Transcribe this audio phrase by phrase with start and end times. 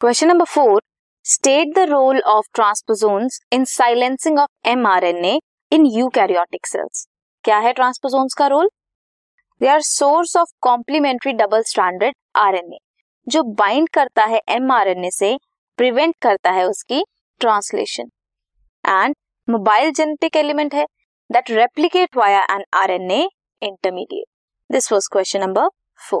[0.00, 0.80] Question number four
[1.24, 5.38] state the role of transposons in silencing of mRNA
[5.72, 7.06] in eukaryotic cells
[7.44, 8.68] क्या है transposons का role
[9.60, 12.78] they are source of complementary double standard RNA
[13.26, 15.36] जो bind करता है mRNA से
[15.78, 17.02] prevent करता है उसकी
[17.40, 18.10] translation
[18.84, 19.14] and
[19.48, 20.86] mobile genetic element है
[21.30, 23.26] that replicate via an RNA
[23.62, 24.26] intermediate
[24.70, 25.68] this was question number
[26.00, 26.20] four